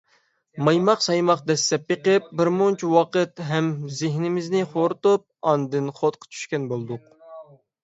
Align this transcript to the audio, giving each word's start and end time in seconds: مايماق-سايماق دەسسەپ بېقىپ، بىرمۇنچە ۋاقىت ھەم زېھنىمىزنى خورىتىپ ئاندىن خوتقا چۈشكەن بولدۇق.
مايماق-سايماق 0.67 1.43
دەسسەپ 1.51 1.83
بېقىپ، 1.93 2.31
بىرمۇنچە 2.39 2.89
ۋاقىت 2.95 3.43
ھەم 3.51 3.69
زېھنىمىزنى 3.99 4.65
خورىتىپ 4.73 5.27
ئاندىن 5.53 5.95
خوتقا 6.01 6.33
چۈشكەن 6.35 6.69
بولدۇق. 6.75 7.09